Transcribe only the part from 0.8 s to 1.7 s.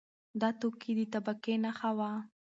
د طبقې